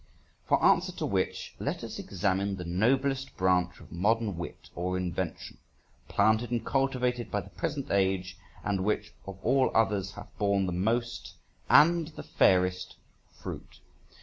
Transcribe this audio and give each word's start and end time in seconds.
For 0.47 0.65
answer 0.65 0.91
to 0.93 1.05
which, 1.05 1.53
let 1.59 1.83
us 1.83 1.99
examine 1.99 2.55
the 2.55 2.65
noblest 2.65 3.37
branch 3.37 3.79
of 3.79 3.91
modern 3.91 4.35
wit 4.35 4.71
or 4.73 4.97
invention 4.97 5.59
planted 6.07 6.49
and 6.49 6.65
cultivated 6.65 7.29
by 7.29 7.41
the 7.41 7.51
present 7.51 7.91
age, 7.91 8.35
and 8.63 8.83
which 8.83 9.13
of 9.27 9.37
all 9.43 9.69
others 9.75 10.13
hath 10.13 10.35
borne 10.39 10.65
the 10.65 10.71
most 10.71 11.35
and 11.69 12.07
the 12.07 12.23
fairest 12.23 12.95
fruit. 13.31 13.77